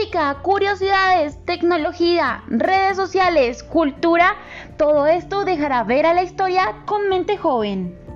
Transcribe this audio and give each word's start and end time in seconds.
Música, 0.00 0.38
curiosidades, 0.40 1.44
tecnología, 1.44 2.42
redes 2.48 2.96
sociales, 2.96 3.62
cultura, 3.62 4.34
todo 4.78 5.06
esto 5.06 5.44
dejará 5.44 5.84
ver 5.84 6.06
a 6.06 6.14
la 6.14 6.22
historia 6.22 6.74
con 6.86 7.10
mente 7.10 7.36
joven. 7.36 8.09